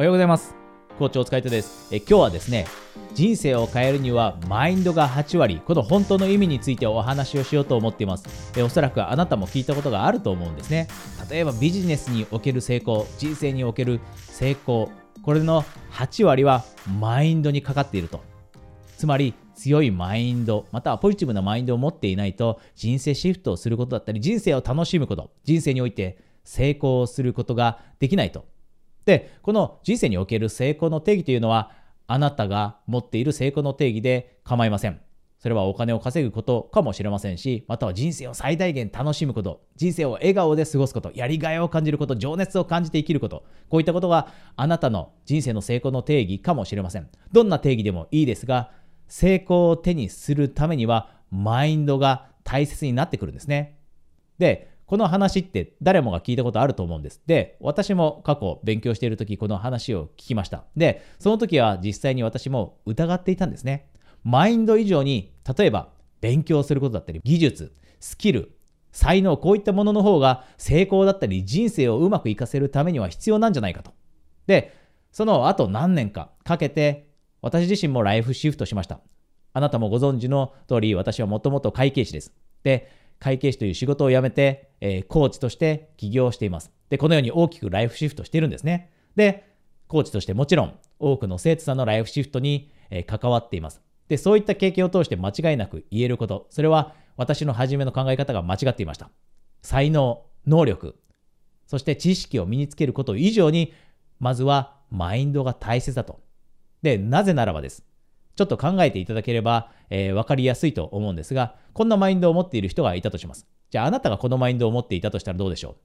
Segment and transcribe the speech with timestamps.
[0.00, 0.54] おはようございます。
[0.98, 1.94] 校長お疲れ様です。
[1.94, 2.66] え今日はですね
[3.12, 8.24] 人生を変えるにはマインドが8割この本当の意味についてお話をしようと思っています。
[8.56, 10.88] えおそらくあなたも聞いたことがあると思うんですね。
[11.30, 14.90] 例えばビジネスにおける成功人生における成功
[15.20, 16.64] これの8割は
[16.98, 18.22] マインドにかかっていると。
[18.96, 28.46] つまり強いマインド、またはポジティブなマインドを持っていないと人生シフトをすることだったり、人生を楽しむこと、人生において成功することができないと。
[29.04, 31.72] で、この人生における成功の定義というのは、
[32.06, 35.00] あなたが持っている成功の定義で構いません。
[35.40, 47.08] それはお金を稼ぐことかもしれませんし、または人生を最大限楽しむこと、人生を笑顔で過ごすこと、やりがいを感じること、情熱を感じて生きること、こういったことがあなたの人生の成功の定義かもしれません。
[47.32, 48.70] どんな定義でもいいですが、
[49.08, 53.78] 成功を手にするためには、マインドが大切になってくるんですね。
[54.38, 57.22] で、この話って誰もが聞いたことあると思うんです。
[57.24, 60.64] で、私も過去勉強している時この話を聞きました。
[60.76, 63.88] で、その時は実際に私も疑っていたんですね。
[64.24, 68.50] マインド以上に、例えば勉強することだったり、技術、スキル、
[68.90, 73.92] 才能、こういったものの方が成功だったり人生をうまくいかせるためには必要なんじゃないかと。
[74.48, 74.74] で、
[75.12, 77.06] その後何年かかけて
[77.42, 78.98] 私自身もライフシフトしました。
[79.52, 82.32] あなたもご存知の通り私はもともと会計士です。
[82.64, 86.72] で、会計士という仕事を辞めて、えー、コーチとして起業しています。
[86.88, 88.90] で、このように大きくライフシフトしてるんですね。
[89.14, 89.44] で、
[89.86, 93.80] コーチとしてもちろん多くの生徒さんのライフシフトに、えー、関わっています。
[94.08, 99.10] で、そういった経験を通して間違いなく言えること、それは私の初めの考え方が間違っていました。
[99.62, 100.96] 才能、能力、
[101.66, 103.74] そして知識を身につけること以上に、
[104.18, 106.20] まずはマインドが大切だと。
[106.82, 107.84] で、なぜならばです。
[108.40, 113.46] ちょっと考えていただければ、えー、分かりやすいと思うんですが、こんなマインドを持っている人がいたとします。
[113.68, 115.76] じゃああなたがこのマインドを持っていたとしたらどうでしょ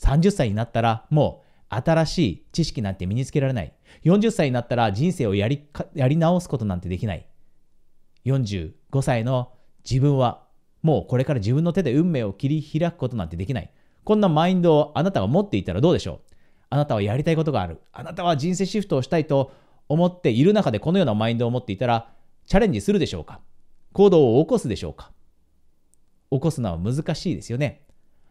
[0.00, 3.72] う ?30 歳になったらもう新しい知識なんて身につけられない。
[4.02, 7.24] 40歳になったら人生をやりやり直すことなんてできない。
[8.24, 9.52] 45歳の
[9.88, 10.42] 自分は
[10.82, 13.70] もうこれから自分の手で運命を切り開くことなんてできない。
[14.02, 16.34] こんなマインドをあなたが持っていたらどうでしょう？
[16.70, 17.80] あなたはやりたいことがある。
[17.92, 19.52] あなたは人生シフトをしたいと
[19.88, 22.10] 思っている中でこのようなマインドを持っていたら
[22.46, 23.40] チャレンジするでしょうか？
[23.92, 25.12] 行動を起こすでしょうか？
[26.30, 27.82] 起こすのは難しいですよね。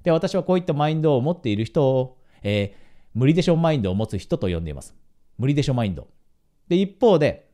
[0.04, 2.78] で、私はこういったマインドを持っている人を、えー、
[3.14, 4.96] 無理でしょマインドを持つ人と呼んでいます。
[5.38, 6.08] 無理でしょマインド。
[6.68, 7.50] で、一方で、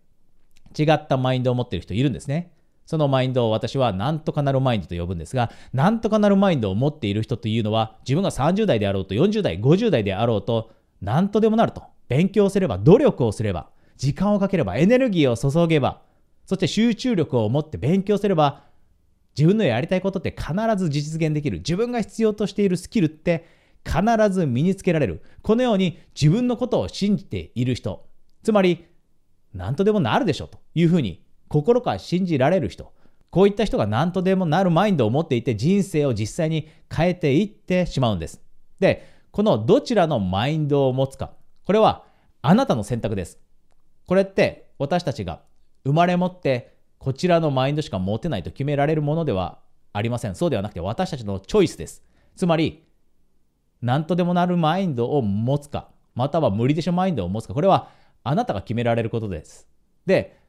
[0.78, 2.54] 違ったマインドを持っている人いるんですね。
[2.86, 10.72] そのマインドを私は何とかなるマインドと呼ぶんですが、何とかなるマインドを持っている人というのは、自分が30代であろうと、40代、50代であろうと、
[11.02, 11.84] 何とでもなると。
[12.08, 16.02] 勉強すれば、努力をすれば、時間をかければ、エネルギーを注げば、
[16.46, 18.64] そして集中力を持って勉強すれば、
[19.38, 21.58] 自分のやりたいことって必ず実現できる。
[21.58, 23.46] 自分が必要としているスキルって
[23.86, 24.02] 必
[24.32, 25.22] ず身につけられる。
[25.42, 28.08] このように自分のことを信じている人、
[28.42, 28.86] つまり、
[29.54, 32.94] 何とでもなるでしょというふうに心から信じられる人、
[33.32, 38.42] こういった人が何とでもなるマインドを持っていて人生を実際に変えていってしまうんです。
[38.80, 41.34] で、このどちらのマインドを持つか、
[41.66, 42.06] これは
[42.42, 43.40] あなたの選択です。
[44.10, 45.44] これって私たちが
[45.84, 49.60] 生まれ持ってこちらのマインドしか持てないと決められるものでは
[49.94, 50.34] ありません。
[50.34, 52.02] そうではなくて私たちのチョイスです。
[52.36, 52.88] つまり、
[53.84, 57.90] 何とでもなるマインドを持つか、または無理でしょマインドを持つか、これは
[58.24, 59.68] あなたが決められることです。
[60.08, 60.40] で、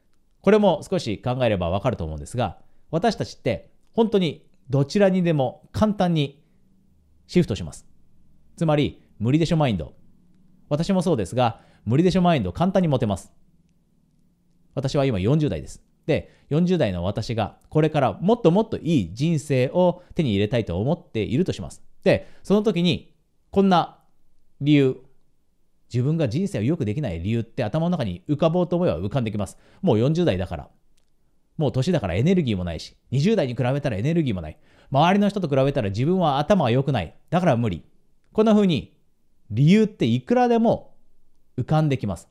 [0.41, 2.57] これも少し考えればわかると思うんですが、
[2.89, 6.43] 私たちって本当にどちらにでも簡単に
[7.27, 7.85] シフトします。
[8.57, 9.93] つまり、無理でしょマインド。
[10.67, 13.31] 私もそうですが、無理でしょマインド簡単に持てます。
[14.75, 15.81] 私は今40代です。
[16.05, 21.83] で、40代の私がこれからもっともっといい人生を手に入れたいと思っているとします。
[22.03, 23.13] で、その時に
[23.51, 23.99] こんな
[24.59, 24.97] 理由、
[25.93, 29.57] 自分が人生を良くできない理由って頭の中に浮かぼうと思えば浮かんできます。
[29.81, 30.69] もう40代だから。
[31.57, 34.57] もう年だからエネルギーもないし、20代に比べたらエネルギーもない。
[34.89, 37.15] 周りの人と比べたら自分は頭が良くない。
[37.29, 37.83] だから無理。
[38.31, 38.97] こんな風に
[39.49, 40.95] 理由っていくらでも
[41.57, 42.29] 浮かんできます。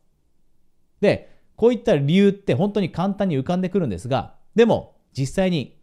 [1.00, 1.29] で、
[1.60, 5.76] こういった理由って本当に簡単に浮かんでくるんですが、でも実際に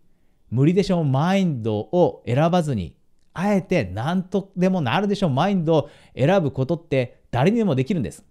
[0.49, 2.95] 無理でしょうマインドを選ばずに、
[3.35, 8.25] あえて何とでもなるでしょうマインドを選ぶことって誰にでもできるんです。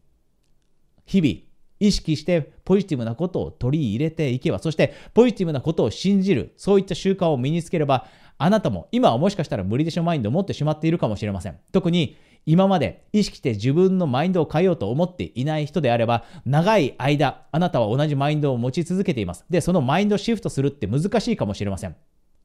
[1.05, 1.35] 日々
[1.79, 8.09] 意識してポジティブなことを取り入れていけば、そしてポジティブなことを信じる、そういった習慣を身につければ、
[8.39, 11.61] あなたも今はもしかしたら無理でしょマインドを持ってしまっているかもしれません。
[11.71, 12.17] 特に
[12.47, 19.45] 今まで意識して自分のマインドを変えようと思っていない人であれば、長い間、あなたは同じマインドを持ち続けています。
[19.51, 21.97] で、そのマインドシフトするって難しいかもしれません。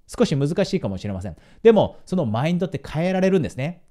[0.07, 1.37] 少し難しいかもしれません。
[1.61, 3.83] でも、そのマインドって変えられるんですね。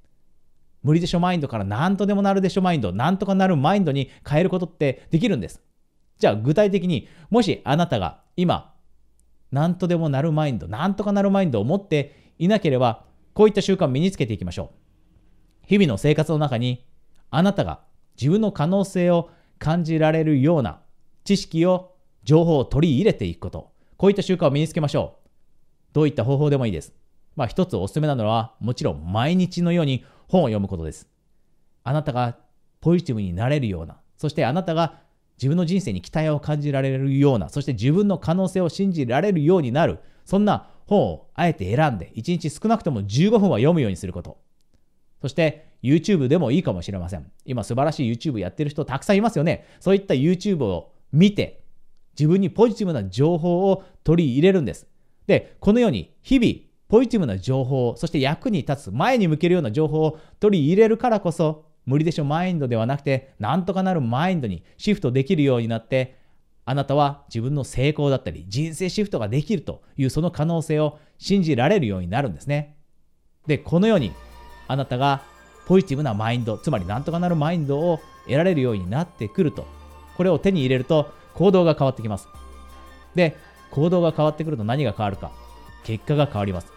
[0.82, 5.62] 無理でしょマインドから何とでもなるでしょマインド、なんとかなるマインドに変えることってできるんです。
[6.18, 8.74] じゃあ具体的に、もしあなたが今、
[9.52, 14.79] 何とでもなるマインド、なんとかなるマインドを持っていなければ、こういった習慣を身につけていきましょう。
[15.70, 16.84] 日々の生活の中に、
[17.30, 17.78] あなたが
[18.20, 19.30] 自分の可能性を
[19.60, 20.80] 感じられるような
[21.22, 21.94] 知識を、
[22.24, 23.70] 情報を取り入れていくこと。
[23.96, 25.28] こういった習慣を身につけましょう。
[25.92, 26.92] どういった方法でもいいです。
[27.36, 31.08] まあ一つおすすめなのは、もちろん毎日のように本を読むことです。
[31.84, 32.36] あなたが
[32.80, 34.98] ポジティブになれるような、そしてあなたが
[35.38, 44.49] 自分の人生に期待を感じられるような、そして自分の可能性を信じられるようになる、そんな本をあえて選んで、1日少なくとも15分は読むようにすること。
[45.20, 47.30] そして YouTube でもいいかもしれません。
[47.44, 49.66] 今素晴らしい YouTube やってる人たくさんいますよね。
[49.80, 51.62] そういった YouTube を見て、
[52.18, 54.86] 自分にポジティブな情報を取り入れるんです。
[55.26, 66.18] で、このように日々ポジティブな情報、そして役に立つ、前に向けるような情報を取り入れるからこそ、無理でしょマインドではなくて、なんとかなるマインドにシフトできるようになって、
[66.64, 72.76] あなたは自分の成功だったり、人生シフトができるというその可能性を信じられるようになるんですね。
[73.46, 74.12] で、このように、
[74.70, 75.22] あなたが
[75.66, 79.66] ポジティブなマインド、つまりなんとかなるマインドを得られるようになってくると、
[80.16, 82.28] これを手に入れると行動が変わってきます。
[83.16, 83.36] で、
[83.72, 85.32] 行動が変わってくると何が変わるか、
[85.84, 86.72] 結果が変わります。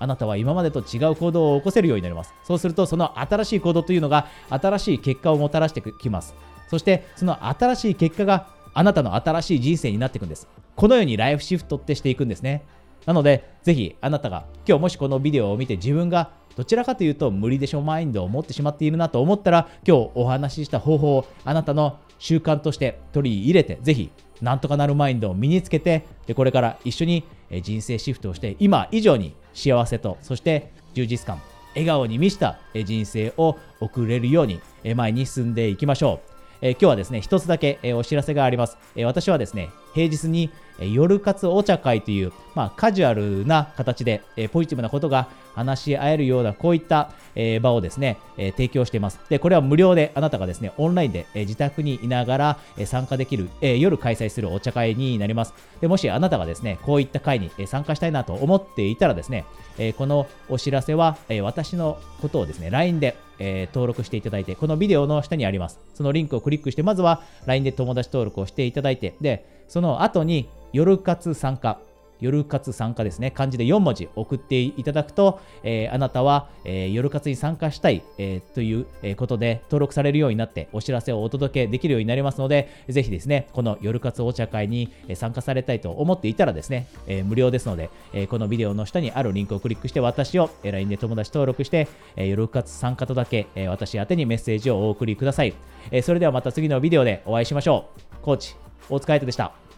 [0.00, 2.34] あなたは今までと違う行動を起こせるようになります。
[2.42, 6.34] そうすると、その新しい行動というのが新しい結果をもたらしてきます。
[6.68, 10.48] そして、その新しい結果があなたの新しい人生になっていくんです。
[10.74, 12.64] このようにライフシフトってしていくんですね。
[13.06, 24.10] なので、ぜひあなたが今日もしこのビデオを見て自分がどちらかというと無理でしょマインドを持ってしまっているなと思ったら今日お話しした方法をあなたの習慣として取り入れてぜひ
[24.40, 27.24] なんとかなるマインドを身につけてでこれから一緒に
[27.62, 31.40] 人生シフトをして今以上に幸せとそして充実感
[31.74, 34.60] 笑顔に満ちた人生を送れるように
[34.94, 36.32] 前に進んでいきましょう。
[36.64, 38.78] え今日はですね、一つだけ、えお知らせがあります。
[38.94, 49.18] え私はですね、平日に、え夜活お茶会という、まあ、カジュアルな形で、えポジティブなことが話し合えるような、こういった、え場をですね、え提供しています。
[49.28, 55.54] で、これは無料であなたがですね、オンラインで、え自宅にいながら、え参加できる、え夜開催するお茶会になります。
[55.80, 59.44] で、もしあなたがですね、こういった会に、え参加したいなと思っていたらですね、
[59.78, 65.80] えこのお知らせは、え私のことをですね、LINE で、え登録していただいて、このビデオの下にあります。
[65.94, 71.80] そのリンクをクリックして、まずは LINE で友達登録をしていただいて、で、その後に夜活参加、
[72.20, 95.54] 夜活参加ですね、漢字で4文字送っていただくと、えー、あなたは、えー、夜活に参加したい、えー、ということで登録されるようになってお知らせをお届けできるようになりますので、ぜひですね、この夜活お茶会に参加されたいと思っていたらですね、え無料ですので、えこのビデオの下にあるリンクをクリックして私を LINE で友達登録して、え夜活参加とだけ、え私宛にメッセージをお送りください、
[95.90, 98.02] えそれではまた次のビデオでお会いしましょう。
[98.22, 98.54] コーチ、
[98.88, 99.71] お疲れ様でした。